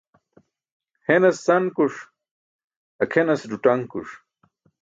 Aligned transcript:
Henas 1.07 1.37
sankuṣ, 1.45 1.95
akʰenas 3.03 3.41
ḍuṭaṅkuṣ. 3.51 4.09